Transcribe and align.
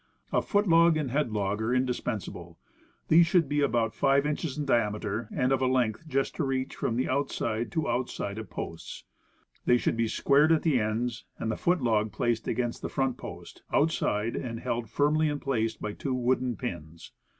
A 0.33 0.41
foot 0.41 0.67
log 0.67 0.97
and 0.97 1.11
head 1.11 1.31
log 1.31 1.61
are 1.61 1.71
indispensable. 1.75 2.57
These 3.09 3.27
should 3.27 3.47
be 3.47 3.61
about 3.61 3.93
5 3.93 4.25
inches 4.25 4.57
in 4.57 4.65
diameter, 4.65 5.29
and 5.31 5.51
of 5.51 5.61
a 5.61 5.67
length 5.67 6.01
to 6.01 6.07
just 6.07 6.39
reach 6.39 6.75
from 6.75 6.99
outside 7.07 7.71
to 7.73 7.87
outside 7.87 8.39
of 8.39 8.49
posts. 8.49 9.03
They 9.65 9.77
should 9.77 9.95
be 9.95 10.07
squared 10.07 10.51
at 10.53 10.65
ends, 10.65 11.25
and 11.37 11.51
the 11.51 11.55
foot 11.55 11.83
log 11.83 12.11
placed 12.11 12.47
against 12.47 12.81
the 12.81 12.89
front 12.89 13.17
post, 13.17 13.61
out 13.71 13.91
side, 13.91 14.35
and 14.35 14.59
held 14.59 14.89
firmly 14.89 15.29
in 15.29 15.39
place 15.39 15.75
by 15.75 15.93
two 15.93 16.15
wooden 16.15 16.55
pins. 16.55 17.11